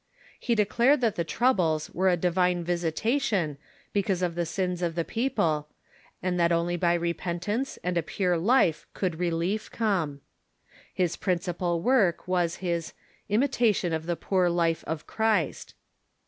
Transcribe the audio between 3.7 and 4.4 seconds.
because of